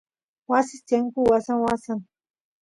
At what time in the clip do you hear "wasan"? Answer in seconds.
1.31-1.59, 1.65-1.99